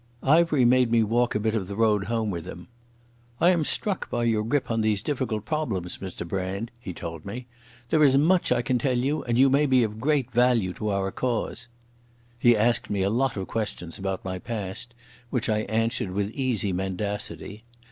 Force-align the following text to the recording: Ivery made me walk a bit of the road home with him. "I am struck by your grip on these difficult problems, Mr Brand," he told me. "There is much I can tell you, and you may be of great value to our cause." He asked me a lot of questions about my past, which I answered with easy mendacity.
Ivery 0.23 0.65
made 0.65 0.89
me 0.89 1.03
walk 1.03 1.35
a 1.35 1.39
bit 1.39 1.53
of 1.53 1.67
the 1.67 1.75
road 1.75 2.05
home 2.05 2.31
with 2.31 2.47
him. 2.47 2.69
"I 3.39 3.51
am 3.51 3.63
struck 3.63 4.09
by 4.09 4.23
your 4.23 4.43
grip 4.43 4.71
on 4.71 4.81
these 4.81 5.03
difficult 5.03 5.45
problems, 5.45 5.99
Mr 5.99 6.27
Brand," 6.27 6.71
he 6.79 6.91
told 6.91 7.23
me. 7.23 7.45
"There 7.89 8.03
is 8.03 8.17
much 8.17 8.51
I 8.51 8.63
can 8.63 8.79
tell 8.79 8.97
you, 8.97 9.23
and 9.23 9.37
you 9.37 9.47
may 9.47 9.67
be 9.67 9.83
of 9.83 10.01
great 10.01 10.31
value 10.31 10.73
to 10.73 10.89
our 10.89 11.11
cause." 11.11 11.67
He 12.39 12.57
asked 12.57 12.89
me 12.89 13.03
a 13.03 13.11
lot 13.11 13.37
of 13.37 13.47
questions 13.47 13.99
about 13.99 14.25
my 14.25 14.39
past, 14.39 14.95
which 15.29 15.49
I 15.49 15.59
answered 15.69 16.09
with 16.09 16.31
easy 16.31 16.73
mendacity. 16.73 17.63